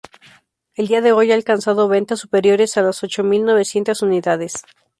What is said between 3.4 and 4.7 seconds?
novecientas unidades.